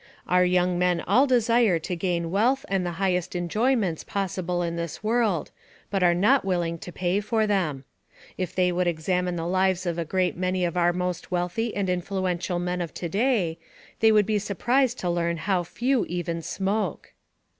Our 0.27 0.43
young 0.43 0.79
men 0.79 1.01
all 1.01 1.27
desire 1.27 1.77
to 1.77 1.95
gain 1.95 2.31
wealth 2.31 2.65
and 2.67 2.83
the 2.83 2.93
highest 2.97 3.35
enjoyments 3.35 4.03
possible 4.03 4.63
in 4.63 4.75
this 4.75 5.03
world, 5.03 5.51
but 5.91 6.01
are 6.01 6.15
not 6.15 6.43
willing 6.43 6.79
to 6.79 6.91
pay 6.91 7.19
for 7.19 7.45
them. 7.45 7.83
If 8.35 8.55
they 8.55 8.71
would 8.71 8.87
examine 8.87 9.35
the 9.35 9.45
lives 9.45 9.85
of 9.85 9.99
a 9.99 10.03
great 10.03 10.35
many 10.35 10.65
of 10.65 10.75
our 10.75 10.91
most 10.91 11.29
wealthy 11.29 11.75
and 11.75 11.87
influential 11.87 12.57
men 12.57 12.81
of 12.81 12.95
to 12.95 13.09
day, 13.09 13.59
they 13.99 14.11
would 14.11 14.25
be 14.25 14.39
surprised 14.39 14.97
to 15.01 15.09
learn 15.11 15.37
how 15.37 15.61
few 15.61 16.05
even 16.07 16.41
smoke. 16.41 17.13